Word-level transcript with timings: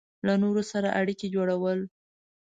له 0.25 0.33
نورو 0.43 0.63
سره 0.71 0.89
اړیکې 0.99 1.27
جوړول 1.35 1.79